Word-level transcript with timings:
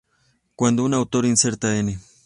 Cuando 0.55 0.83
un 0.83 0.95
autor 0.95 1.27
inserta 1.27 1.77
“n. 1.77 1.99